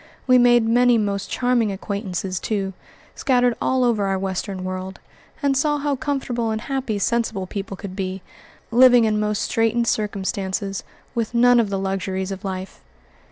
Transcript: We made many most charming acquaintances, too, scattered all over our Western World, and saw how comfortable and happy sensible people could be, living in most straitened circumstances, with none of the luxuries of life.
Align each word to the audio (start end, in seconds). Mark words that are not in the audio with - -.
We 0.25 0.39
made 0.39 0.67
many 0.67 0.97
most 0.97 1.29
charming 1.29 1.71
acquaintances, 1.71 2.39
too, 2.39 2.73
scattered 3.13 3.55
all 3.61 3.83
over 3.83 4.07
our 4.07 4.17
Western 4.17 4.63
World, 4.63 4.99
and 5.43 5.55
saw 5.55 5.77
how 5.77 5.95
comfortable 5.95 6.49
and 6.49 6.59
happy 6.61 6.97
sensible 6.97 7.45
people 7.45 7.77
could 7.77 7.95
be, 7.95 8.23
living 8.71 9.03
in 9.05 9.19
most 9.19 9.43
straitened 9.43 9.85
circumstances, 9.85 10.83
with 11.13 11.35
none 11.35 11.59
of 11.59 11.69
the 11.69 11.77
luxuries 11.77 12.31
of 12.31 12.43
life. 12.43 12.81